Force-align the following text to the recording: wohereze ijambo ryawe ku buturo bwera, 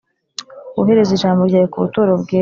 wohereze 0.75 1.11
ijambo 1.17 1.41
ryawe 1.49 1.67
ku 1.73 1.77
buturo 1.83 2.11
bwera, 2.21 2.39